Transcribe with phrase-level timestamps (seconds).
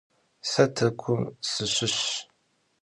[0.51, 2.01] Se Tırkum sışışş.